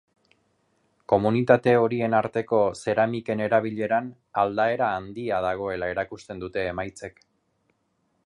Komunitate 1.11 1.73
horien 1.81 2.15
arteko 2.19 2.61
zeramiken 2.85 3.43
erabileran 3.49 4.09
aldaera 4.45 4.87
handia 5.01 5.43
dagoela 5.47 5.93
erakusten 5.97 6.43
dute 6.45 6.67
emaitzek. 6.73 7.25